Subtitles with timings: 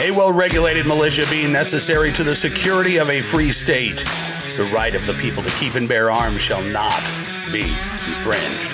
[0.00, 4.04] A well regulated militia being necessary to the security of a free state.
[4.56, 7.00] The right of the people to keep and bear arms shall not
[7.52, 7.62] be
[8.08, 8.72] infringed.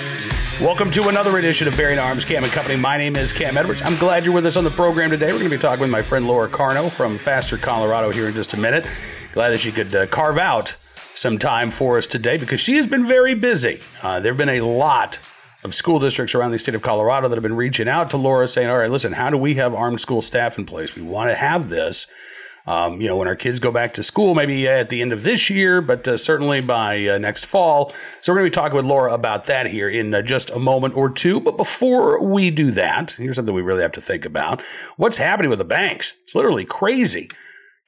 [0.59, 2.75] Welcome to another edition of Bearing Arms Cam and Company.
[2.77, 3.83] My name is Cam Edwards.
[3.83, 5.27] I'm glad you're with us on the program today.
[5.27, 8.33] We're going to be talking with my friend Laura Carno from Faster Colorado here in
[8.33, 8.87] just a minute.
[9.33, 10.75] Glad that she could uh, carve out
[11.19, 13.81] some time for us today because she has been very busy.
[14.01, 15.19] Uh, there have been a lot
[15.65, 18.47] of school districts around the state of Colorado that have been reaching out to Laura
[18.47, 20.95] saying, all right, listen, how do we have armed school staff in place?
[20.95, 22.07] We want to have this.
[22.65, 25.23] Um, you know, when our kids go back to school, maybe at the end of
[25.23, 27.93] this year, but uh, certainly by uh, next fall.
[28.21, 30.59] So we're going to be talking with Laura about that here in uh, just a
[30.59, 31.39] moment or two.
[31.39, 34.61] But before we do that, here's something we really have to think about:
[34.97, 36.13] what's happening with the banks?
[36.23, 37.29] It's literally crazy.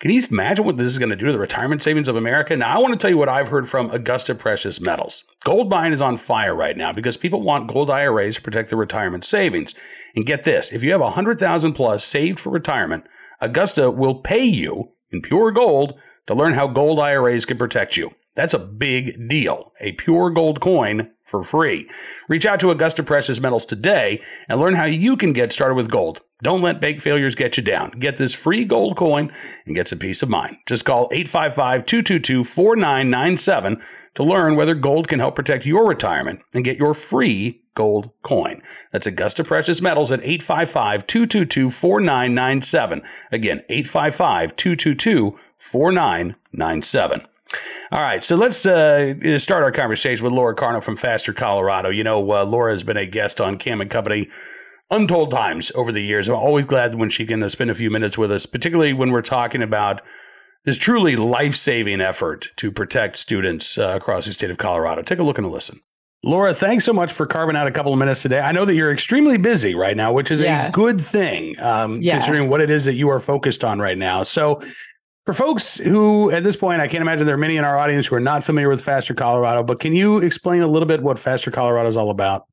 [0.02, 2.58] Can you imagine what this is going to do to the retirement savings of America?
[2.58, 5.26] Now, I want to tell you what I've heard from Augusta Precious Metals.
[5.44, 8.80] Gold buying is on fire right now because people want gold IRAs to protect their
[8.80, 9.76] retirement savings.
[10.16, 13.04] And get this, if you have 100,000 plus saved for retirement,
[13.42, 15.94] Augusta will pay you in pure gold
[16.26, 18.10] to learn how gold IRAs can protect you.
[18.36, 19.74] That's a big deal.
[19.80, 21.90] A pure gold coin for free.
[22.30, 25.92] Reach out to Augusta Precious Metals today and learn how you can get started with
[25.92, 26.22] gold.
[26.44, 27.92] Don't let bank failures get you down.
[27.92, 29.32] Get this free gold coin
[29.66, 30.58] and get some peace of mind.
[30.68, 33.82] Just call 855 222 4997
[34.16, 38.62] to learn whether gold can help protect your retirement and get your free gold coin.
[38.92, 43.02] That's Augusta Precious Metals at 855 222 4997.
[43.32, 47.22] Again, 855 222 4997.
[47.92, 51.90] All right, so let's uh, start our conversation with Laura Carno from Faster Colorado.
[51.90, 54.30] You know, uh, Laura has been a guest on Cam and Company
[54.90, 56.30] untold times over the years.
[56.30, 59.12] I'm always glad when she can uh, spend a few minutes with us, particularly when
[59.12, 60.02] we're talking about
[60.64, 65.02] this truly life saving effort to protect students uh, across the state of Colorado.
[65.02, 65.80] Take a look and a listen.
[66.24, 68.40] Laura, thanks so much for carving out a couple of minutes today.
[68.40, 70.70] I know that you're extremely busy right now, which is yes.
[70.70, 72.14] a good thing, um, yes.
[72.14, 74.22] considering what it is that you are focused on right now.
[74.22, 74.62] So,
[75.24, 78.08] for folks who, at this point, I can't imagine there are many in our audience
[78.08, 81.20] who are not familiar with Faster Colorado, but can you explain a little bit what
[81.20, 82.48] Faster Colorado is all about?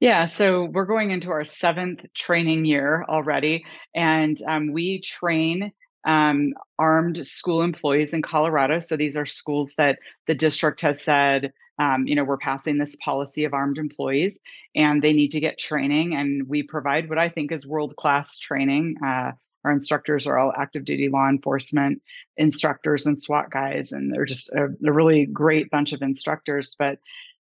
[0.00, 3.64] Yeah, so we're going into our seventh training year already,
[3.94, 5.72] and um, we train
[6.06, 8.80] um, armed school employees in Colorado.
[8.80, 12.96] So these are schools that the district has said, um, you know, we're passing this
[13.04, 14.38] policy of armed employees,
[14.74, 18.38] and they need to get training, and we provide what I think is world class
[18.38, 18.96] training.
[19.04, 19.32] Uh,
[19.68, 22.00] our instructors are all active duty law enforcement
[22.36, 26.74] instructors and SWAT guys, and they're just a, a really great bunch of instructors.
[26.78, 26.98] But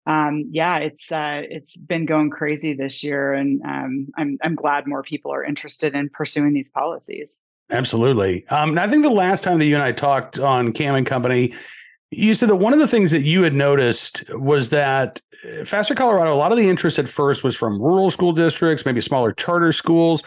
[0.06, 4.86] um, yeah, it's uh, it's been going crazy this year, and um, I'm I'm glad
[4.86, 7.40] more people are interested in pursuing these policies.
[7.70, 8.46] Absolutely.
[8.48, 11.54] Um, I think the last time that you and I talked on Cam and Company,
[12.10, 15.94] you said that one of the things that you had noticed was that uh, Faster
[15.94, 19.32] Colorado, a lot of the interest at first was from rural school districts, maybe smaller
[19.32, 20.22] charter schools.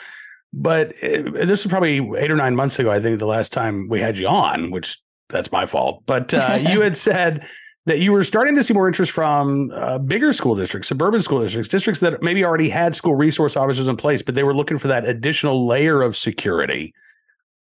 [0.58, 3.90] But it, this was probably eight or nine months ago, I think, the last time
[3.90, 4.98] we had you on, which
[5.30, 6.04] that's my fault.
[6.06, 7.46] But uh, you had said
[7.86, 11.42] that you were starting to see more interest from uh, bigger school districts, suburban school
[11.42, 14.78] districts, districts that maybe already had school resource officers in place, but they were looking
[14.78, 16.94] for that additional layer of security.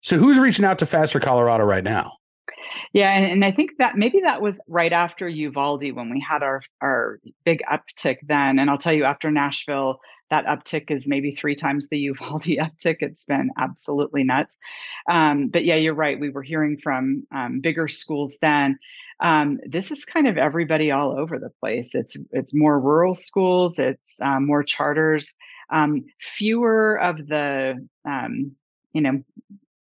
[0.01, 2.13] So, who's reaching out to Faster Colorado right now?
[2.94, 6.44] Yeah, and, and I think that maybe that was right after Uvalde when we had
[6.44, 8.57] our our big uptick then.
[8.57, 10.00] And I'll tell you, after Nashville,
[10.30, 12.97] that uptick is maybe three times the Uvalde uptick.
[13.02, 14.58] It's been absolutely nuts.
[15.09, 16.19] Um, but yeah, you're right.
[16.19, 18.80] We were hearing from um, bigger schools then.
[19.19, 21.96] Um, this is kind of everybody all over the place.
[21.96, 23.80] It's it's more rural schools.
[23.80, 25.34] It's um, more charters.
[25.69, 28.52] Um, fewer of the um,
[28.94, 29.24] you know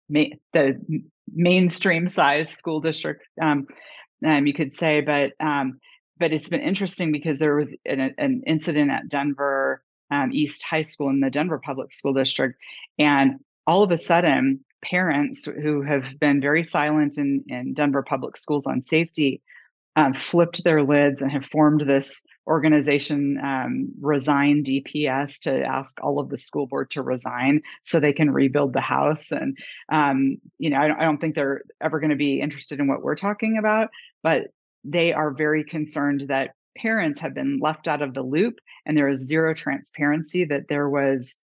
[0.08, 0.80] ma- the
[1.32, 3.24] mainstream size school district.
[3.40, 5.32] you could say, but
[6.18, 9.82] but it's been interesting because there was an, an incident at Denver
[10.12, 12.58] um, East High School in the Denver Public School District.
[12.98, 18.36] And all of a sudden, parents who have been very silent in, in Denver public
[18.36, 19.40] schools on safety
[19.96, 26.18] um, flipped their lids and have formed this organization, um, Resign DPS, to ask all
[26.18, 29.30] of the school board to resign so they can rebuild the house.
[29.30, 29.56] And,
[29.90, 32.88] um, you know, I don't, I don't think they're ever going to be interested in
[32.88, 33.90] what we're talking about,
[34.22, 34.48] but
[34.84, 38.54] they are very concerned that parents have been left out of the loop
[38.86, 41.36] and there is zero transparency that there was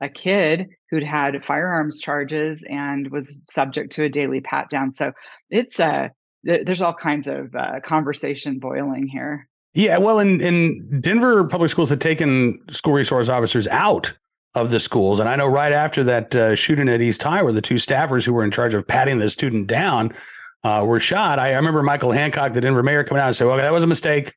[0.00, 4.92] a kid who'd had firearms charges and was subject to a daily pat down.
[4.92, 5.12] So
[5.50, 6.08] it's a uh,
[6.44, 9.48] there's all kinds of uh, conversation boiling here.
[9.74, 14.14] Yeah well in in denver public schools had taken school resource officers out
[14.54, 17.52] of the schools and i know right after that uh, shooting at east high where
[17.52, 20.14] the two staffers who were in charge of patting the student down
[20.64, 23.50] uh, were shot I, I remember michael hancock the denver mayor coming out and saying
[23.50, 24.32] well that was a mistake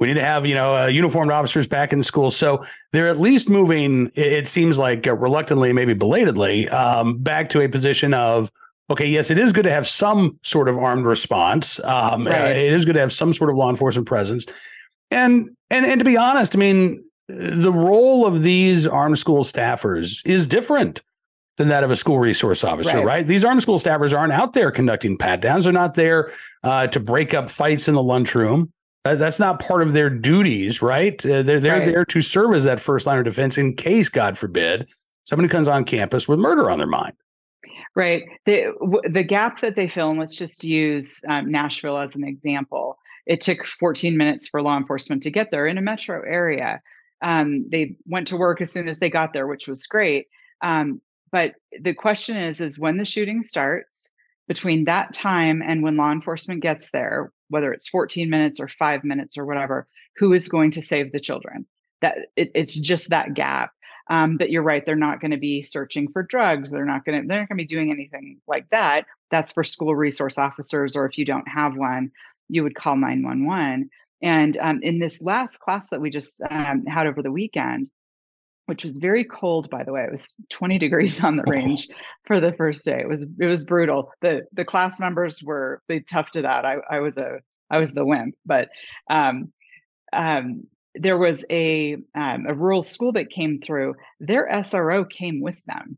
[0.00, 2.30] We need to have, you know, uh, uniformed officers back in school.
[2.30, 7.60] So they're at least moving, it, seems like uh, reluctantly, maybe belatedly, um, back to
[7.60, 8.52] a position of,
[8.90, 11.80] okay, yes, it is good to have some sort of armed response.
[11.80, 12.56] Um, uh, right.
[12.56, 14.46] it is good to have some sort of law enforcement presence.
[15.10, 20.24] And, and, and to be honest, I mean, the role of these armed school staffers
[20.24, 21.02] is different
[21.56, 23.04] than that of a school resource officer, right?
[23.04, 23.26] right?
[23.26, 25.64] These armed school staffers aren't out there conducting pat downs.
[25.64, 28.72] They're not there uh, to break up fights in the lunchroom.
[29.04, 31.24] Uh, that's not part of their duties, right?
[31.24, 31.86] Uh, they're they're right.
[31.86, 34.88] there to serve as that first line of defense in case, God forbid,
[35.24, 37.14] somebody comes on campus with murder on their mind.
[37.94, 38.24] Right.
[38.44, 38.72] The
[39.10, 42.98] the gap that they fill, and let's just use um, Nashville as an example.
[43.26, 46.80] It took 14 minutes for law enforcement to get there in a metro area.
[47.20, 50.28] Um, they went to work as soon as they got there, which was great.
[50.62, 51.00] Um,
[51.30, 54.10] but the question is, is when the shooting starts,
[54.48, 59.04] between that time and when law enforcement gets there, whether it's 14 minutes or five
[59.04, 59.86] minutes or whatever,
[60.16, 61.66] who is going to save the children?
[62.00, 63.72] That it, it's just that gap.
[64.10, 66.70] Um, but you're right; they're not going to be searching for drugs.
[66.70, 67.28] They're not going to.
[67.28, 69.04] They're not going to be doing anything like that.
[69.30, 72.10] That's for school resource officers, or if you don't have one,
[72.48, 73.90] you would call 911.
[74.22, 77.90] And um, in this last class that we just um, had over the weekend,
[78.68, 80.04] which was very cold by the way.
[80.04, 81.50] It was 20 degrees on the oh.
[81.50, 81.88] range
[82.26, 83.00] for the first day.
[83.00, 84.12] It was it was brutal.
[84.20, 86.66] The the class members were they toughed it out.
[86.66, 88.34] I, I was a i was the wimp.
[88.44, 88.68] But
[89.10, 89.52] um,
[90.12, 93.94] um, there was a um, a rural school that came through.
[94.20, 95.96] Their sro came with them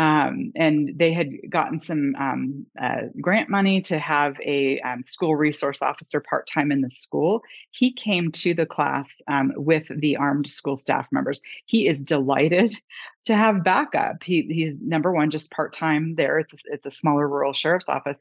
[0.00, 5.36] um, and they had gotten some um, uh, grant money to have a um, school
[5.36, 7.42] resource officer part time in the school.
[7.70, 11.42] He came to the class um, with the armed school staff members.
[11.66, 12.74] He is delighted
[13.24, 14.22] to have backup.
[14.22, 16.38] He, he's number one, just part time there.
[16.38, 18.18] It's a, it's a smaller rural sheriff's office,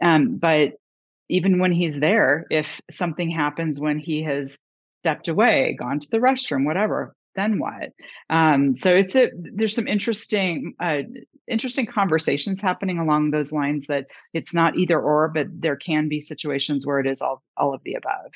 [0.00, 0.72] um, but
[1.28, 4.58] even when he's there, if something happens when he has
[5.02, 7.90] stepped away, gone to the restroom, whatever, then what?
[8.30, 11.02] Um, so it's a there's some interesting uh,
[11.48, 16.20] interesting conversations happening along those lines that it's not either or, but there can be
[16.20, 18.30] situations where it is all all of the above.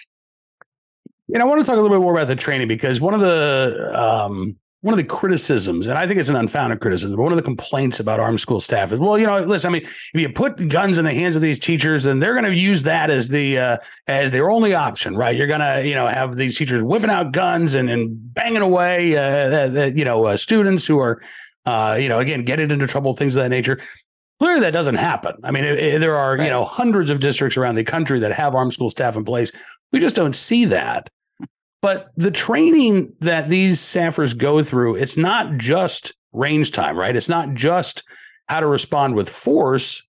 [1.29, 3.21] Know, I want to talk a little bit more about the training because one of
[3.21, 7.33] the um, one of the criticisms, and I think it's an unfounded criticism, but one
[7.33, 10.21] of the complaints about armed school staff is, well, you know, listen, I mean, if
[10.21, 13.11] you put guns in the hands of these teachers, then they're going to use that
[13.11, 13.77] as the uh,
[14.07, 15.35] as their only option, right?
[15.35, 19.17] You're going to, you know, have these teachers whipping out guns and and banging away,
[19.17, 21.21] uh, you know, uh, students who are,
[21.65, 23.81] uh, you know, again, getting into trouble, things of that nature.
[24.39, 25.33] Clearly, that doesn't happen.
[25.43, 26.45] I mean, it, it, there are, right.
[26.45, 29.51] you know, hundreds of districts around the country that have armed school staff in place.
[29.93, 31.09] We just don't see that.
[31.87, 37.15] But the training that these staffers go through, it's not just range time, right?
[37.15, 38.03] It's not just
[38.49, 40.05] how to respond with force.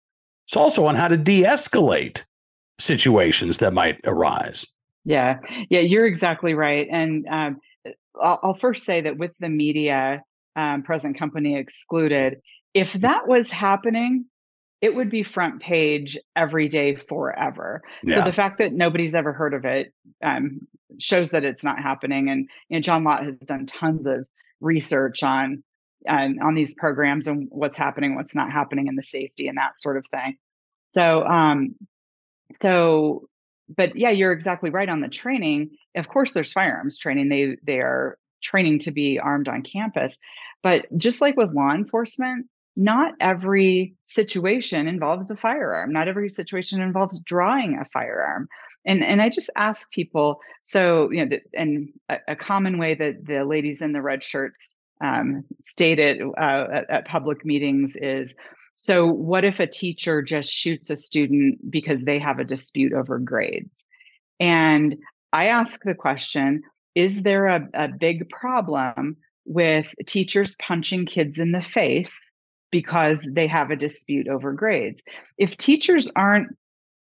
[0.47, 2.24] It's also on how to de-escalate
[2.79, 4.65] situations that might arise.
[5.06, 5.38] Yeah,
[5.69, 6.88] yeah, you're exactly right.
[6.89, 7.59] And um,
[8.19, 10.24] I'll, I'll, first say that with the media,
[10.56, 12.41] um, present company excluded,
[12.74, 14.25] if that was happening,
[14.81, 17.81] it would be front page every day forever.
[18.03, 18.18] Yeah.
[18.18, 19.94] So the fact that nobody's ever heard of it
[20.24, 20.68] um,
[21.00, 22.29] shows that it's not happening.
[22.29, 24.27] And you know, John Lott has done tons of
[24.62, 25.63] research on
[26.07, 29.81] um, on these programs and what's happening, what's not happening, and the safety and that
[29.81, 30.38] sort of thing.
[30.94, 31.75] So, um,
[32.62, 33.27] so,
[33.68, 35.71] but yeah, you're exactly right on the training.
[35.95, 37.29] Of course, there's firearms training.
[37.29, 40.18] They they are training to be armed on campus,
[40.62, 45.91] but just like with law enforcement, not every situation involves a firearm.
[45.91, 48.48] Not every situation involves drawing a firearm.
[48.86, 50.39] And and I just ask people.
[50.63, 54.24] So you know, the, and a, a, common way that the ladies in the red
[54.24, 58.36] shirts um, stated uh, at, at public meetings is.
[58.75, 63.17] So, what if a teacher just shoots a student because they have a dispute over
[63.17, 63.72] grades?
[64.39, 64.98] And
[65.34, 66.62] I ask the question
[66.93, 72.13] Is there a, a big problem with teachers punching kids in the face
[72.79, 75.01] because they have a dispute over grades.
[75.39, 76.55] If teachers aren't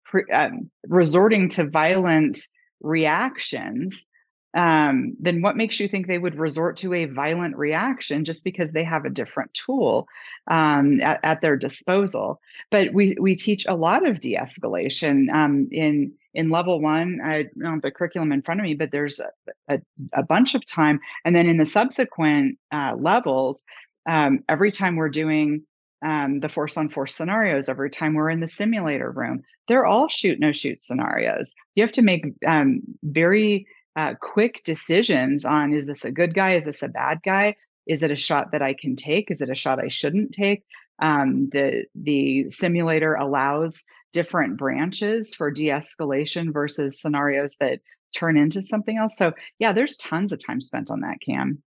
[0.05, 2.39] pre- um, resorting to violent
[2.79, 4.05] reactions,
[4.53, 8.69] um, then what makes you think they would resort to a violent reaction just because
[8.69, 10.07] they have a different tool
[10.49, 12.39] um, at, at, their disposal?
[12.71, 17.19] But we we teach a lot of de-escalation um, in in level one.
[17.21, 19.29] I don't have the curriculum in front of me, but there's a,
[19.67, 19.81] a,
[20.13, 23.65] a bunch of time, and then in the subsequent uh, levels,
[24.07, 25.63] um, every time we're doing
[26.05, 30.07] um, the force on force scenarios, every time we're in the simulator room, they're all
[30.07, 31.53] shoot no shoot scenarios.
[31.75, 36.55] You have to make um, very uh, quick decisions on is this a good guy?
[36.55, 37.55] Is this a bad guy?
[37.87, 39.31] Is it a shot that I can take?
[39.31, 40.63] Is it a shot I shouldn't take?
[40.99, 43.83] Um, the the simulator allows
[44.13, 47.79] different branches for de-escalation versus scenarios that
[48.15, 49.17] turn into something else.
[49.17, 51.61] So yeah, there's tons of time spent on that, Cam.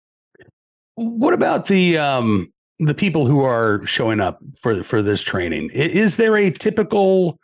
[0.95, 5.69] What about the um the people who are showing up for for this training?
[5.73, 7.39] Is there a typical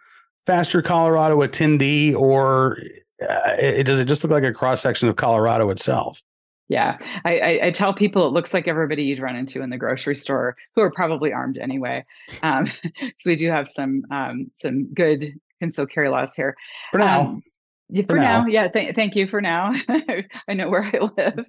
[0.45, 2.77] faster Colorado attendee, or
[3.21, 6.21] uh, it, does it just look like a cross section of Colorado itself?
[6.67, 9.77] Yeah, I, I, I, tell people it looks like everybody you'd run into in the
[9.77, 12.05] grocery store, who are probably armed anyway.
[12.43, 12.67] Um,
[12.97, 16.55] so we do have some um, some good concealed carry laws here.
[16.91, 17.21] For now.
[17.21, 17.43] Um,
[17.93, 18.43] for, for now.
[18.43, 18.47] now.
[18.47, 18.67] yeah.
[18.69, 19.73] Th- thank you for now.
[20.47, 21.45] I know where I live,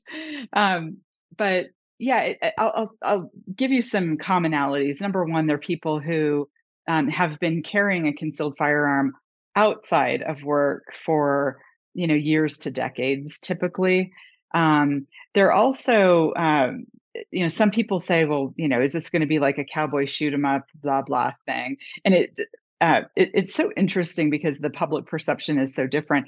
[0.54, 0.96] um,
[1.36, 1.66] but
[2.02, 5.00] yeah, I'll, I'll, I'll give you some commonalities.
[5.00, 6.48] Number one, they're people who
[6.88, 9.12] um, have been carrying a concealed firearm
[9.54, 11.58] outside of work for
[11.94, 14.10] you know years to decades, typically.
[14.52, 16.86] Um, they're also, um,
[17.30, 19.64] you know, some people say, well, you know, is this going to be like a
[19.64, 21.76] cowboy shoot 'em up, blah blah thing?
[22.04, 22.36] And it,
[22.80, 26.26] uh, it, it's so interesting because the public perception is so different.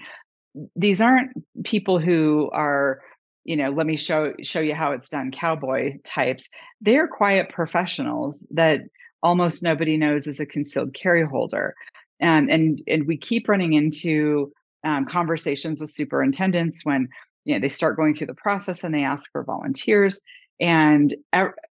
[0.76, 1.32] These aren't
[1.64, 3.00] people who are
[3.44, 6.48] you know let me show show you how it's done cowboy types.
[6.80, 8.80] They're quiet professionals that
[9.22, 11.74] almost nobody knows is a concealed carry holder.
[12.22, 14.52] Um, and and we keep running into
[14.84, 17.08] um, conversations with superintendents when
[17.44, 20.20] you know they start going through the process and they ask for volunteers.
[20.60, 21.14] And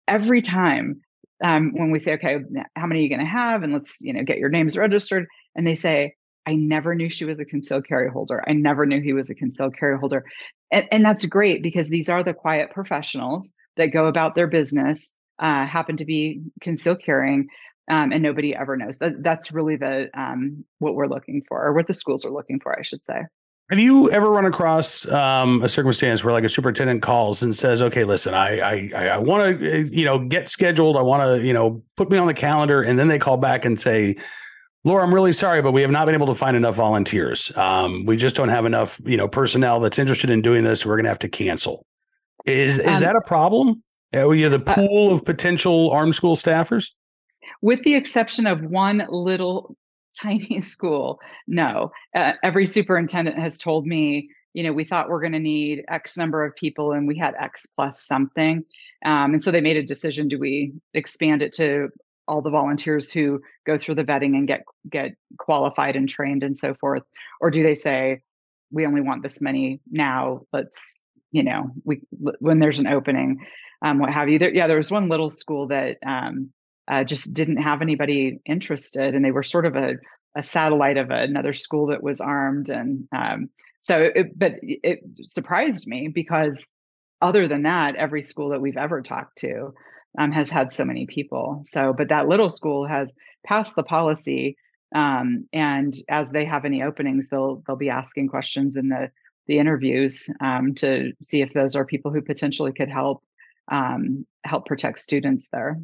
[0.08, 1.02] every time
[1.44, 2.38] um, when we say okay
[2.76, 3.62] how many are you going to have?
[3.62, 6.14] And let's you know get your names registered and they say
[6.46, 8.42] i never knew she was a concealed carry holder.
[8.46, 10.24] I never knew he was a concealed carry holder.
[10.70, 15.14] And, and that's great because these are the quiet professionals that go about their business
[15.38, 17.48] uh, happen to be concealed carrying
[17.90, 18.98] um, and nobody ever knows.
[18.98, 22.60] That that's really the um, what we're looking for or what the schools are looking
[22.60, 23.22] for i should say.
[23.70, 27.80] Have you ever run across um, a circumstance where like a superintendent calls and says,
[27.80, 30.96] "Okay, listen, I I I want to uh, you know get scheduled.
[30.96, 33.64] I want to you know put me on the calendar," and then they call back
[33.64, 34.16] and say,
[34.84, 37.56] "Laura, I'm really sorry, but we have not been able to find enough volunteers.
[37.56, 40.84] Um, we just don't have enough you know personnel that's interested in doing this.
[40.86, 41.86] we're going to have to cancel."
[42.46, 43.82] Is is um, that a problem?
[44.14, 46.90] Are you the uh, pool uh, of potential armed school staffers?
[47.60, 49.76] With the exception of one little
[50.22, 51.20] tiny school.
[51.46, 55.84] No, uh, every superintendent has told me, you know, we thought we're going to need
[55.88, 58.64] X number of people and we had X plus something.
[59.04, 61.88] Um, and so they made a decision do we expand it to
[62.28, 66.58] all the volunteers who go through the vetting and get get qualified and trained and
[66.58, 67.02] so forth
[67.40, 68.20] or do they say
[68.70, 73.38] we only want this many now let's you know we when there's an opening
[73.84, 76.52] um, what have you there yeah there was one little school that um,
[76.88, 79.94] uh, just didn't have anybody interested, and they were sort of a,
[80.36, 83.48] a satellite of another school that was armed, and um,
[83.80, 83.98] so.
[84.14, 86.64] It, but it surprised me because
[87.20, 89.72] other than that, every school that we've ever talked to
[90.18, 91.62] um, has had so many people.
[91.66, 93.14] So, but that little school has
[93.44, 94.56] passed the policy,
[94.94, 99.10] um, and as they have any openings, they'll they'll be asking questions in the
[99.46, 103.22] the interviews um, to see if those are people who potentially could help
[103.70, 105.80] um, help protect students there.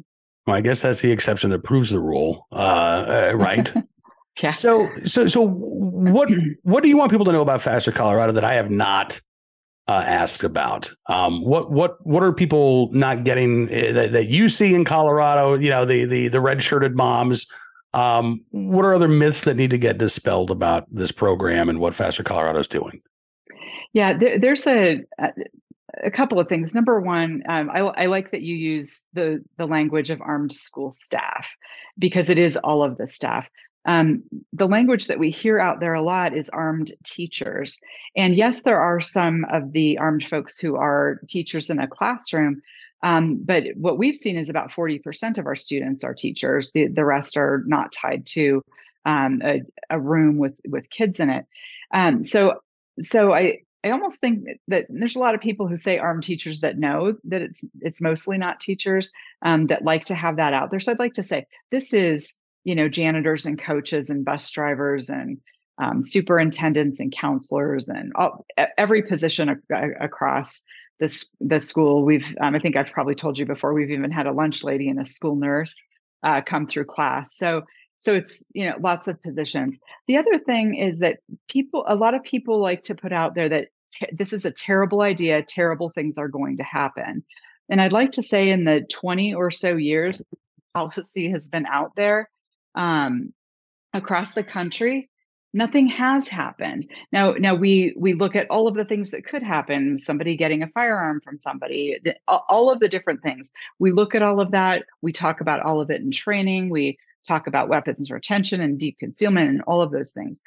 [0.47, 3.71] Well, I guess that's the exception that proves the rule, uh, uh, right?
[4.41, 4.49] yeah.
[4.49, 6.29] So, so, so, what
[6.63, 9.21] what do you want people to know about Faster Colorado that I have not
[9.89, 10.91] uh, asked about?
[11.07, 15.55] Um, what what what are people not getting uh, that, that you see in Colorado?
[15.55, 17.47] You know, the the the red shirted moms.
[17.95, 21.95] Um, what are other myths that need to get dispelled about this program and what
[21.95, 23.01] Faster Colorado is doing?
[23.93, 25.03] Yeah, there, there's a
[26.03, 26.75] a couple of things.
[26.75, 30.91] Number one, um, I, I, like that you use the the language of armed school
[30.91, 31.47] staff
[31.97, 33.47] because it is all of the staff.
[33.89, 34.21] Um,
[34.53, 37.81] the language that we hear out there a lot is armed teachers,
[38.15, 42.61] and yes, there are some of the armed folks who are teachers in a classroom.
[43.01, 46.71] Um, but what we've seen is about 40% of our students are teachers.
[46.71, 48.63] The, the rest are not tied to
[49.05, 51.47] um, a, a, room with with kids in it.
[51.91, 52.59] Um, so
[53.01, 56.59] so I I almost think that there's a lot of people who say armed teachers
[56.59, 60.69] that know that it's it's mostly not teachers um, that like to have that out
[60.69, 60.79] there.
[60.79, 62.35] So I'd like to say this is
[62.69, 65.39] you know janitors and coaches and bus drivers and
[65.79, 68.45] um, superintendents and counselors and all,
[68.77, 70.61] every position a- across
[70.99, 72.05] this the school.
[72.05, 73.73] We've um, I think I've probably told you before.
[73.73, 75.81] We've even had a lunch lady and a school nurse
[76.21, 77.35] uh, come through class.
[77.35, 77.63] So
[77.97, 82.13] so it's you know lots of positions the other thing is that people a lot
[82.13, 85.89] of people like to put out there that t- this is a terrible idea terrible
[85.89, 87.23] things are going to happen
[87.69, 90.21] and i'd like to say in the 20 or so years
[90.73, 92.29] policy has been out there
[92.75, 93.33] um,
[93.93, 95.09] across the country
[95.51, 99.41] nothing has happened now now we we look at all of the things that could
[99.41, 104.21] happen somebody getting a firearm from somebody all of the different things we look at
[104.21, 106.97] all of that we talk about all of it in training we
[107.27, 110.41] talk about weapons retention and deep concealment and all of those things.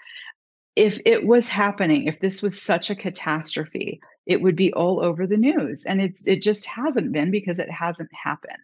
[0.74, 5.26] if it was happening, if this was such a catastrophe, it would be all over
[5.26, 5.84] the news.
[5.84, 8.56] And it's it just hasn't been because it hasn't happened.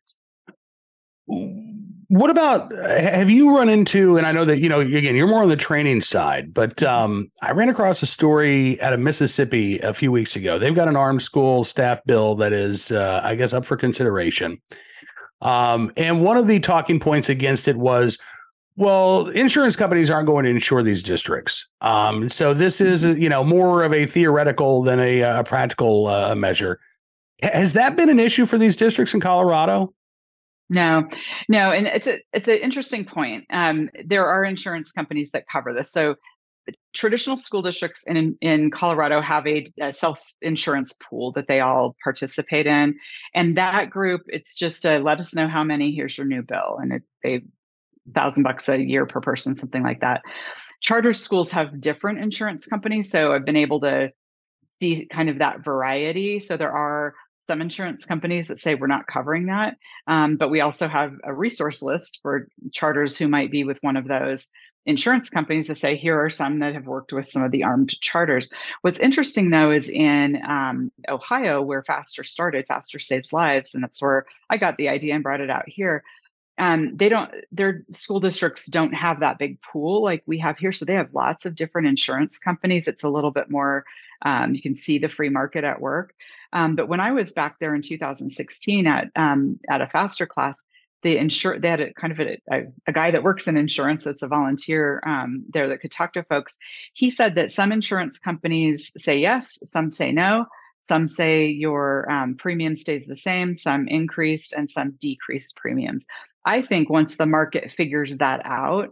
[2.08, 5.42] What about have you run into and I know that you know again you're more
[5.42, 9.92] on the training side, but um, I ran across a story out of Mississippi a
[9.92, 10.58] few weeks ago.
[10.58, 14.58] They've got an armed school staff bill that is uh, I guess up for consideration.
[15.42, 18.18] Um, and one of the talking points against it was
[18.78, 21.68] well, insurance companies aren't going to insure these districts.
[21.80, 23.20] Um, so this is, mm-hmm.
[23.20, 26.78] you know, more of a theoretical than a, a practical uh, measure.
[27.42, 29.92] Has that been an issue for these districts in Colorado?
[30.70, 31.08] No,
[31.48, 33.46] no, and it's a it's an interesting point.
[33.50, 35.90] Um, there are insurance companies that cover this.
[35.90, 36.16] So
[36.94, 41.96] traditional school districts in in Colorado have a, a self insurance pool that they all
[42.02, 42.96] participate in,
[43.34, 45.92] and that group it's just a let us know how many.
[45.94, 47.42] Here's your new bill, and it, they
[48.14, 50.22] thousand bucks a year per person, something like that.
[50.80, 54.10] Charter schools have different insurance companies, so I've been able to
[54.80, 56.40] see kind of that variety.
[56.40, 57.14] So there are
[57.48, 59.76] some insurance companies that say we're not covering that,
[60.06, 63.96] um, but we also have a resource list for charters who might be with one
[63.96, 64.48] of those
[64.86, 68.00] insurance companies that say here are some that have worked with some of the armed
[68.00, 68.52] charters.
[68.82, 74.00] What's interesting though is in um, Ohio, where Faster started, Faster Saves Lives, and that's
[74.00, 76.04] where I got the idea and brought it out here
[76.58, 80.72] um, they don't their school districts don't have that big pool like we have here
[80.72, 83.84] so they have lots of different insurance companies it's a little bit more
[84.22, 86.12] um, you can see the free market at work
[86.52, 90.56] um, but when i was back there in 2016 at um, at a faster class
[91.02, 94.02] they insure they had a kind of a, a, a, guy that works in insurance
[94.04, 96.56] that's a volunteer um, there that could talk to folks
[96.92, 100.46] he said that some insurance companies say yes some say no
[100.88, 106.06] some say your um, premium stays the same, some increased, and some decreased premiums.
[106.44, 108.88] I think once the market figures that out,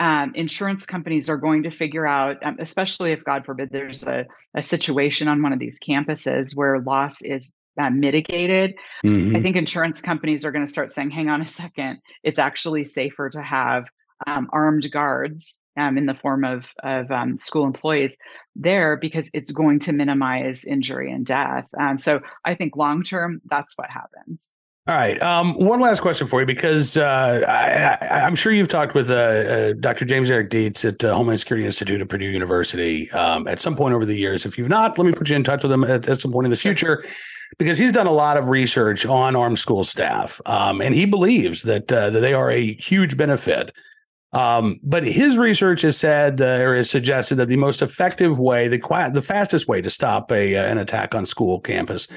[0.00, 4.26] um, insurance companies are going to figure out, um, especially if God forbid there's a,
[4.54, 8.74] a situation on one of these campuses where loss is uh, mitigated.
[9.04, 9.36] Mm-hmm.
[9.36, 12.84] I think insurance companies are going to start saying, hang on a second, it's actually
[12.84, 13.84] safer to have
[14.26, 18.16] um, armed guards um, in the form of, of um, school employees
[18.56, 21.66] there because it's going to minimize injury and death.
[21.78, 24.54] Um, so I think long term, that's what happens.
[24.88, 25.20] All right.
[25.20, 29.14] Um, one last question for you, because uh, I, am sure you've talked with uh,
[29.14, 30.06] uh, Dr.
[30.06, 33.94] James Eric Dietz at uh, Homeland Security Institute at Purdue University um, at some point
[33.94, 34.46] over the years.
[34.46, 36.46] If you've not, let me put you in touch with him at, at some point
[36.46, 37.04] in the future,
[37.58, 41.64] because he's done a lot of research on armed school staff, um, and he believes
[41.64, 43.72] that uh, that they are a huge benefit
[44.32, 48.68] um, but his research has said uh, or has suggested that the most effective way,
[48.68, 52.08] the the fastest way to stop a uh, an attack on school campus,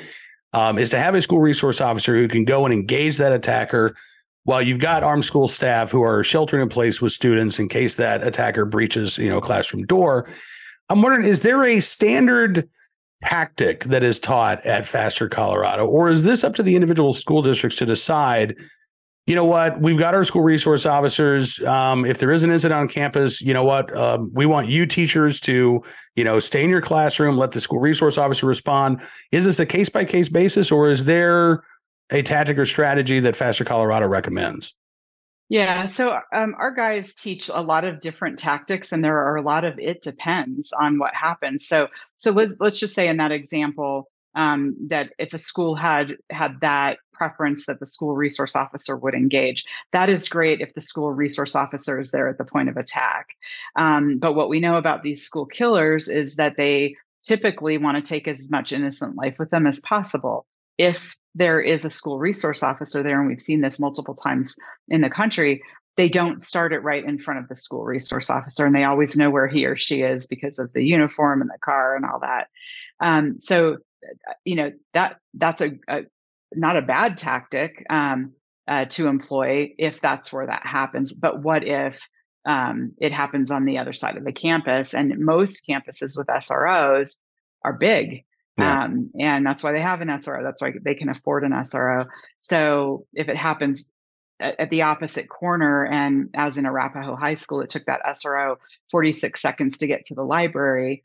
[0.54, 3.96] um, is to have a school resource officer who can go and engage that attacker
[4.44, 7.96] while you've got armed school staff who are sheltering in place with students in case
[7.96, 10.28] that attacker breaches, you know, classroom door.
[10.90, 12.68] I'm wondering, is there a standard
[13.22, 17.42] tactic that is taught at Faster Colorado, or is this up to the individual school
[17.42, 18.56] districts to decide?
[19.27, 19.79] You know what?
[19.79, 21.62] We've got our school resource officers.
[21.63, 23.95] Um, if there is an incident on campus, you know what?
[23.95, 25.84] Um, we want you teachers to,
[26.15, 29.01] you know, stay in your classroom, let the school resource officer respond.
[29.31, 31.63] Is this a case by case basis, or is there
[32.10, 34.73] a tactic or strategy that Faster Colorado recommends?
[35.49, 39.41] Yeah, so um, our guys teach a lot of different tactics, and there are a
[39.41, 41.67] lot of it depends on what happens.
[41.67, 46.17] So, so let's let's just say in that example um, that if a school had
[46.30, 49.63] had that preference that the school resource officer would engage.
[49.94, 53.28] That is great if the school resource officer is there at the point of attack.
[53.76, 58.10] Um, but what we know about these school killers is that they typically want to
[58.10, 60.48] take as much innocent life with them as possible.
[60.80, 64.56] If there is a school resource officer there, and we've seen this multiple times
[64.88, 65.62] in the country,
[65.98, 69.15] they don't start it right in front of the school resource officer, and they always
[69.15, 72.20] know where he or she is because of the uniform and the car and all
[72.22, 72.48] that.
[73.00, 73.78] Um, so,
[74.46, 76.02] you know that that's a, a,
[76.54, 78.34] not a bad tactic um,
[78.68, 81.14] uh, to employ if that's where that happens.
[81.14, 82.00] But what if
[82.46, 84.94] um, it happens on the other side of the campus?
[84.94, 87.18] And most campuses with SROs
[87.64, 88.26] are big.
[88.58, 88.84] Yeah.
[88.84, 90.44] Um, and that's why they have an SRO.
[90.44, 92.08] That's why they can afford an SRO.
[92.40, 93.90] So if it happens
[94.40, 98.58] at, at the opposite corner, and as in Arapahoe High School, it took that SRO
[98.92, 101.04] 46 seconds to get to the library.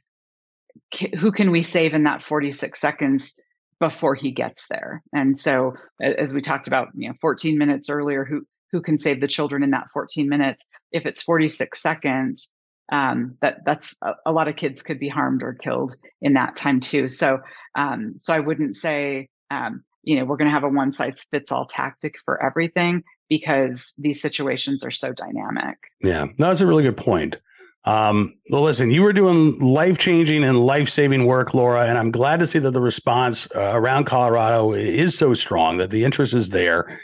[1.18, 3.34] Who can we save in that 46 seconds
[3.80, 5.02] before he gets there.
[5.12, 9.20] And so, as we talked about, you know, 14 minutes earlier, who who can save
[9.20, 10.64] the children in that 14 minutes?
[10.90, 12.48] If it's 46 seconds,
[12.90, 16.56] um, that that's a, a, lot of kids could be harmed or killed in that
[16.56, 17.08] time too.
[17.08, 17.40] So,
[17.76, 21.20] um, so I wouldn't say, um, you know, we're going to have a one size
[21.30, 25.78] fits all tactic for everything because these situations are so dynamic.
[26.02, 27.40] Yeah, that's a really good point.
[27.86, 32.10] Um, well, listen, you were doing life changing and life saving work, Laura, and I'm
[32.10, 36.34] glad to see that the response uh, around Colorado is so strong, that the interest
[36.34, 36.98] is there.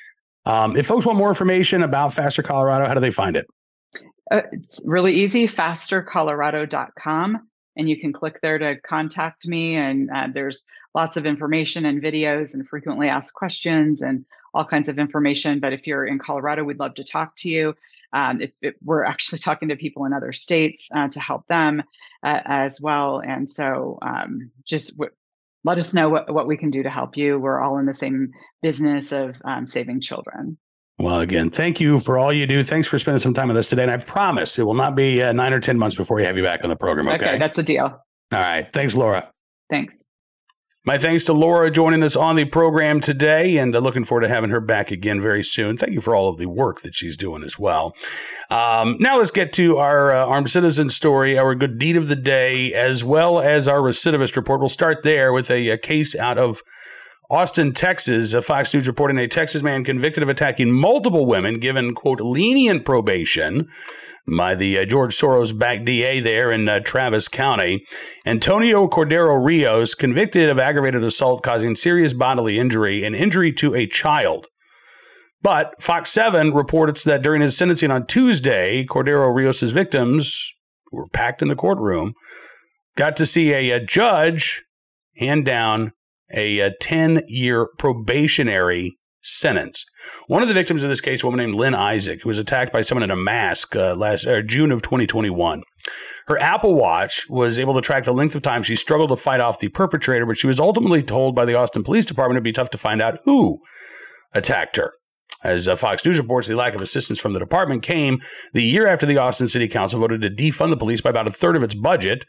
[0.45, 3.47] Um, if folks want more information about Faster Colorado, how do they find it?
[4.33, 7.49] Uh, it's really easy fastercolorado.com.
[7.77, 9.77] And you can click there to contact me.
[9.77, 14.88] And uh, there's lots of information and videos and frequently asked questions and all kinds
[14.88, 15.61] of information.
[15.61, 17.75] But if you're in Colorado, we'd love to talk to you.
[18.12, 21.83] Um, if, if, we're actually talking to people in other states uh, to help them
[22.22, 23.20] uh, as well.
[23.25, 25.12] And so um, just w-
[25.64, 27.38] let us know what, what we can do to help you.
[27.38, 30.59] We're all in the same business of um, saving children.
[30.98, 32.62] Well, again, thank you for all you do.
[32.62, 33.83] Thanks for spending some time with us today.
[33.83, 36.37] And I promise it will not be uh, nine or 10 months before we have
[36.37, 37.09] you back on the program.
[37.09, 37.25] Okay.
[37.25, 37.85] Okay, that's a deal.
[37.85, 38.68] All right.
[38.72, 39.31] Thanks, Laura.
[39.70, 39.96] Thanks.
[40.85, 44.29] My thanks to Laura joining us on the program today and uh, looking forward to
[44.29, 45.77] having her back again very soon.
[45.77, 47.95] Thank you for all of the work that she's doing as well.
[48.51, 52.16] Um, now let's get to our uh, armed citizen story, our good deed of the
[52.16, 54.59] day, as well as our recidivist report.
[54.59, 56.64] We'll start there with a, a case out of
[57.31, 58.33] Austin, Texas.
[58.35, 62.85] A Fox News reporting a Texas man convicted of attacking multiple women given, quote, lenient
[62.85, 63.68] probation
[64.27, 67.85] by the uh, George Soros backed DA there in uh, Travis County.
[68.25, 73.87] Antonio Cordero Rios, convicted of aggravated assault causing serious bodily injury and injury to a
[73.87, 74.47] child.
[75.43, 80.53] But Fox 7 reports that during his sentencing on Tuesday, Cordero Rios' victims,
[80.87, 82.15] who were packed in the courtroom,
[82.97, 84.63] got to see a, a judge
[85.17, 85.93] hand down
[86.33, 89.87] a, a 10 year probationary sentence.
[90.27, 92.73] One of the victims in this case, a woman named Lynn Isaac, who was attacked
[92.73, 95.63] by someone in a mask uh, last uh, June of 2021.
[96.27, 99.41] Her Apple Watch was able to track the length of time she struggled to fight
[99.41, 102.53] off the perpetrator, but she was ultimately told by the Austin Police Department it'd be
[102.53, 103.61] tough to find out who
[104.33, 104.95] attacked her.
[105.45, 108.21] As uh, Fox News reports, the lack of assistance from the department came
[108.53, 111.33] the year after the Austin City Council voted to defund the police by about a
[111.33, 112.25] third of its budget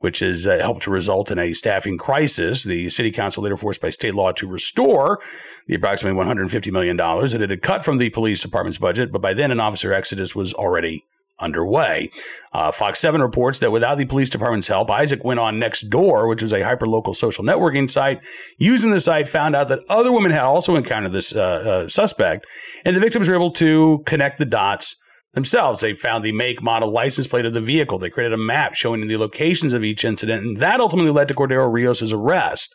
[0.00, 2.64] which has uh, helped to result in a staffing crisis.
[2.64, 5.20] The city council later forced by state law to restore
[5.66, 9.34] the approximately $150 million that it had cut from the police department's budget, but by
[9.34, 11.04] then an officer exodus was already
[11.40, 12.10] underway.
[12.52, 16.42] Uh, Fox 7 reports that without the police department's help, Isaac went on Nextdoor, which
[16.42, 18.20] was a hyper-local social networking site.
[18.56, 22.46] Using the site, found out that other women had also encountered this uh, uh, suspect,
[22.84, 24.96] and the victims were able to connect the dots
[25.34, 25.80] themselves.
[25.80, 27.98] They found the make, model, license plate of the vehicle.
[27.98, 31.34] They created a map showing the locations of each incident, and that ultimately led to
[31.34, 32.74] Cordero Rios' arrest.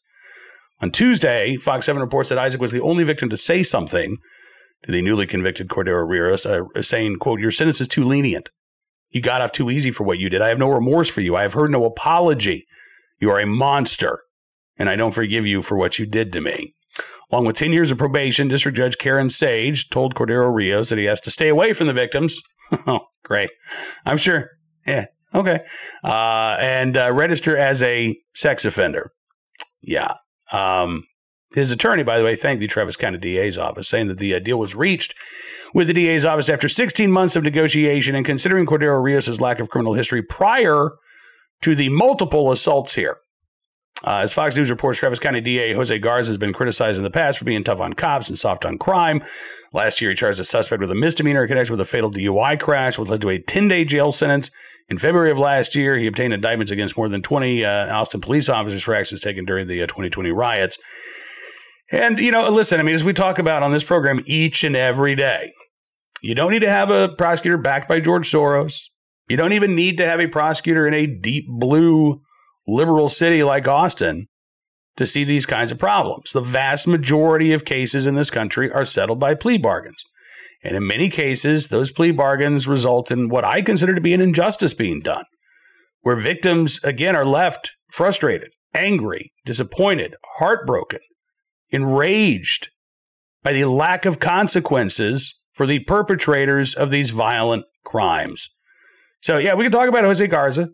[0.82, 4.18] On Tuesday, Fox 7 reports that Isaac was the only victim to say something
[4.84, 8.50] to the newly convicted Cordero Rios, uh, saying, quote, your sentence is too lenient.
[9.10, 10.42] You got off too easy for what you did.
[10.42, 11.36] I have no remorse for you.
[11.36, 12.66] I have heard no apology.
[13.20, 14.24] You are a monster,
[14.78, 16.74] and I don't forgive you for what you did to me.
[17.34, 21.06] Along with 10 years of probation, District Judge Karen Sage told Cordero Rios that he
[21.06, 22.40] has to stay away from the victims.
[22.86, 23.50] oh, great.
[24.06, 24.52] I'm sure.
[24.86, 25.06] Yeah.
[25.34, 25.62] Okay.
[26.04, 29.10] Uh, and uh, register as a sex offender.
[29.82, 30.14] Yeah.
[30.52, 31.06] Um,
[31.56, 34.40] his attorney, by the way, thanked the Travis County DA's office, saying that the uh,
[34.40, 35.16] deal was reached
[35.74, 39.70] with the DA's office after 16 months of negotiation and considering Cordero Rios' lack of
[39.70, 40.92] criminal history prior
[41.64, 43.18] to the multiple assaults here.
[44.04, 47.10] Uh, as Fox News reports, Travis County DA Jose Garza has been criticized in the
[47.10, 49.24] past for being tough on cops and soft on crime.
[49.72, 52.60] Last year, he charged a suspect with a misdemeanor in connection with a fatal DUI
[52.60, 54.52] crash, which led to a 10 day jail sentence.
[54.90, 58.50] In February of last year, he obtained indictments against more than 20 uh, Austin police
[58.50, 60.78] officers for actions taken during the uh, 2020 riots.
[61.92, 64.76] And, you know, listen, I mean, as we talk about on this program each and
[64.76, 65.54] every day,
[66.22, 68.90] you don't need to have a prosecutor backed by George Soros.
[69.30, 72.22] You don't even need to have a prosecutor in a deep blue
[72.68, 74.28] liberal city like Austin
[74.98, 76.32] to see these kinds of problems.
[76.32, 80.04] The vast majority of cases in this country are settled by plea bargains.
[80.64, 84.22] And in many cases, those plea bargains result in what I consider to be an
[84.22, 85.26] injustice being done,
[86.02, 91.00] where victims, again, are left frustrated, angry, disappointed, heartbroken,
[91.70, 92.70] enraged
[93.42, 98.48] by the lack of consequences for the perpetrators of these violent crimes.
[99.22, 100.70] So, yeah, we can talk about Jose Garza.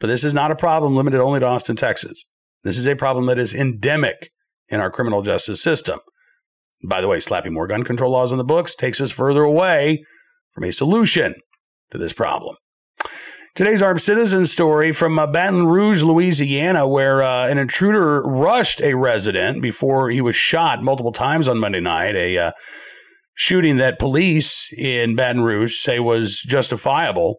[0.00, 2.24] But this is not a problem limited only to Austin, Texas.
[2.62, 4.30] This is a problem that is endemic
[4.68, 6.00] in our criminal justice system.
[6.86, 10.04] By the way, slapping more gun control laws on the books takes us further away
[10.52, 11.34] from a solution
[11.90, 12.56] to this problem.
[13.54, 18.94] Today's armed citizen story from uh, Baton Rouge, Louisiana, where uh, an intruder rushed a
[18.94, 22.16] resident before he was shot multiple times on Monday night.
[22.16, 22.52] A uh,
[23.34, 27.36] shooting that police in Baton Rouge say was justifiable.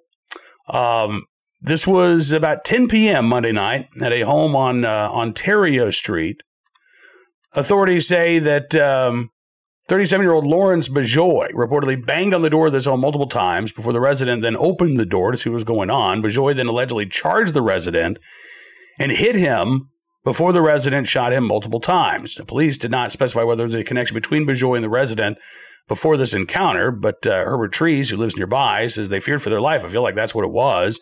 [0.70, 1.24] Um,
[1.66, 3.26] this was about 10 p.m.
[3.26, 6.42] Monday night at a home on uh, Ontario Street.
[7.54, 9.32] Authorities say that um,
[9.88, 13.72] 37 year old Lawrence Bajoy reportedly banged on the door of this home multiple times
[13.72, 16.22] before the resident then opened the door to see what was going on.
[16.22, 18.20] Bajoy then allegedly charged the resident
[19.00, 19.90] and hit him
[20.24, 22.36] before the resident shot him multiple times.
[22.36, 25.40] The police did not specify whether there was a connection between Bajoy and the resident
[25.88, 29.62] before this encounter, but uh, Herbert Trees, who lives nearby, says they feared for their
[29.62, 29.84] life.
[29.84, 31.00] I feel like that's what it was.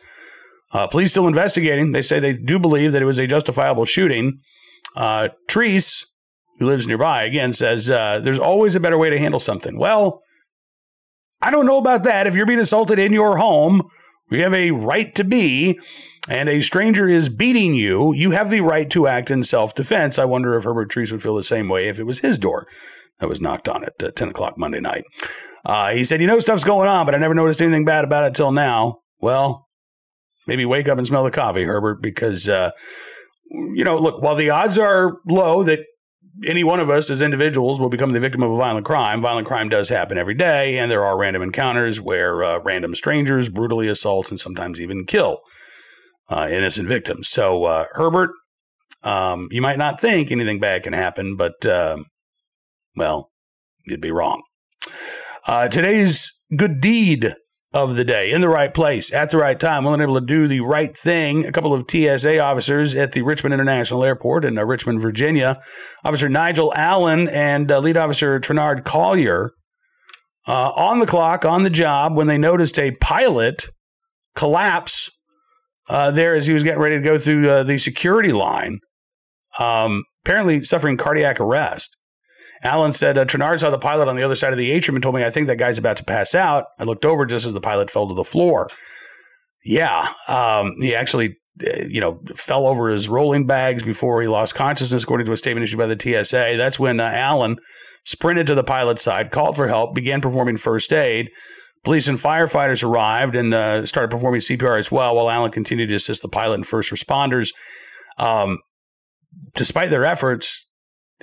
[0.73, 1.91] Uh, police still investigating.
[1.91, 4.39] They say they do believe that it was a justifiable shooting.
[4.95, 6.05] Uh, Trees,
[6.59, 9.77] who lives nearby, again says uh, there's always a better way to handle something.
[9.77, 10.21] Well,
[11.41, 12.25] I don't know about that.
[12.25, 13.83] If you're being assaulted in your home,
[14.31, 15.79] you have a right to be,
[16.27, 18.13] and a stranger is beating you.
[18.13, 20.17] You have the right to act in self defense.
[20.17, 22.67] I wonder if Herbert Trees would feel the same way if it was his door
[23.19, 25.03] that was knocked on at uh, 10 o'clock Monday night.
[25.65, 28.25] Uh, he said, You know, stuff's going on, but I never noticed anything bad about
[28.25, 28.99] it till now.
[29.19, 29.67] Well,
[30.47, 32.71] maybe wake up and smell the coffee, Herbert, because, uh,
[33.51, 35.79] you know, look, while the odds are low that
[36.45, 39.21] any one of us as individuals will become the victim of a violent crime.
[39.21, 43.49] Violent crime does happen every day, and there are random encounters where uh, random strangers
[43.49, 45.41] brutally assault and sometimes even kill
[46.29, 47.29] uh, innocent victims.
[47.29, 48.32] So, uh, Herbert,
[49.03, 52.06] um, you might not think anything bad can happen, but, um,
[52.95, 53.29] well,
[53.86, 54.41] you'd be wrong.
[55.47, 57.36] Uh, today's good deed
[57.73, 60.47] of the day in the right place at the right time, willing able to do
[60.47, 61.45] the right thing.
[61.45, 65.59] A couple of TSA officers at the Richmond International Airport in uh, Richmond, Virginia,
[66.03, 69.51] Officer Nigel Allen and uh, Lead Officer Trenard Collier,
[70.47, 73.65] uh, on the clock, on the job, when they noticed a pilot
[74.36, 75.09] collapse
[75.89, 78.79] uh, there as he was getting ready to go through uh, the security line,
[79.59, 81.97] um, apparently suffering cardiac arrest.
[82.63, 85.04] Allen said, uh, Trenard saw the pilot on the other side of the atrium and
[85.04, 86.67] told me, I think that guy's about to pass out.
[86.80, 88.69] I looked over just as the pilot fell to the floor.
[89.65, 94.56] Yeah, um, he actually, uh, you know, fell over his rolling bags before he lost
[94.56, 96.56] consciousness, according to a statement issued by the TSA.
[96.58, 97.58] That's when uh, Allen
[98.06, 101.30] sprinted to the pilot's side, called for help, began performing first aid.
[101.84, 105.95] Police and firefighters arrived and uh, started performing CPR as well, while Allen continued to
[105.95, 107.52] assist the pilot and first responders.
[108.17, 108.60] Um,
[109.56, 110.62] despite their efforts,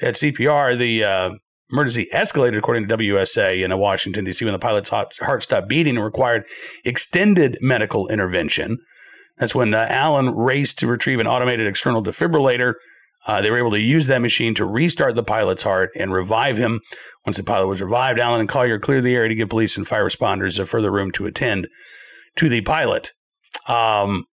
[0.02, 1.30] at CPR, the uh,
[1.72, 6.04] emergency escalated, according to WSA in Washington, D.C., when the pilot's heart stopped beating and
[6.04, 6.44] required
[6.84, 8.78] extended medical intervention.
[9.38, 12.74] That's when uh, Allen raced to retrieve an automated external defibrillator.
[13.26, 16.56] Uh, they were able to use that machine to restart the pilot's heart and revive
[16.56, 16.80] him.
[17.26, 19.86] Once the pilot was revived, Allen and Collier cleared the area to give police and
[19.86, 21.68] fire responders a further room to attend
[22.36, 23.12] to the pilot.
[23.68, 24.24] Um,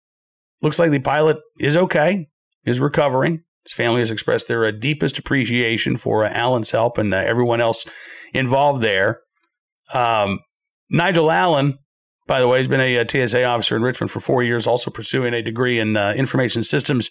[0.63, 2.29] looks like the pilot is okay,
[2.65, 3.43] is recovering.
[3.67, 7.61] His family has expressed their uh, deepest appreciation for uh, Allen's help and uh, everyone
[7.61, 7.85] else
[8.33, 9.21] involved there.
[9.93, 10.39] Um,
[10.89, 11.79] Nigel Allen,
[12.29, 14.91] by the way, has been a, a, TSA officer in Richmond for four years, also
[14.91, 17.11] pursuing a degree in uh, information systems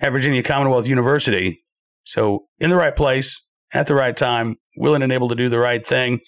[0.00, 1.60] at Virginia Commonwealth University.
[2.04, 3.40] So, in the right place,
[3.74, 6.20] at the right time, willing and able to do the right thing.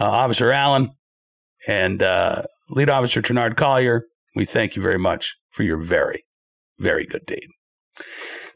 [0.00, 0.90] Uh, officer Allen
[1.68, 4.04] and uh, lead officer Trenard Collier,
[4.34, 6.24] we thank you very much for your very,
[6.78, 7.46] very good deed.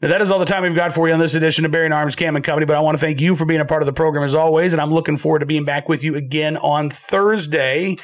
[0.01, 1.91] Now, that is all the time we've got for you on this edition of Bearing
[1.91, 3.87] Arms Cam and Company, but I want to thank you for being a part of
[3.87, 6.91] the program as always, and I'm looking forward to being back with you again on
[6.91, 7.95] Thursday.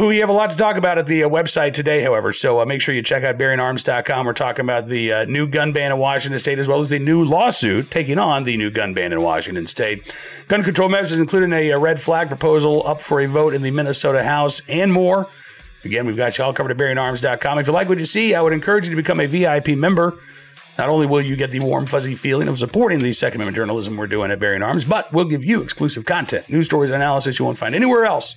[0.00, 2.64] We have a lot to talk about at the uh, website today, however, so uh,
[2.64, 4.24] make sure you check out bearingarms.com.
[4.24, 6.98] We're talking about the uh, new gun ban in Washington state, as well as the
[6.98, 10.14] new lawsuit taking on the new gun ban in Washington state.
[10.48, 13.70] Gun control measures, including a, a red flag proposal up for a vote in the
[13.70, 15.26] Minnesota House, and more.
[15.84, 17.58] Again, we've got you all covered at bearingarms.com.
[17.58, 20.18] If you like what you see, I would encourage you to become a VIP member.
[20.78, 23.96] Not only will you get the warm, fuzzy feeling of supporting the Second Amendment journalism
[23.96, 27.44] we're doing at Bearing Arms, but we'll give you exclusive content, news stories, analysis you
[27.44, 28.36] won't find anywhere else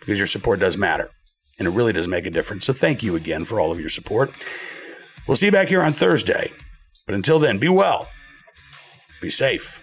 [0.00, 1.10] because your support does matter
[1.58, 2.66] and it really does make a difference.
[2.66, 4.30] So thank you again for all of your support.
[5.26, 6.52] We'll see you back here on Thursday.
[7.06, 8.08] But until then, be well,
[9.22, 9.82] be safe,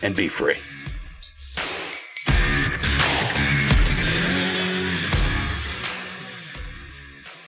[0.00, 0.56] and be free.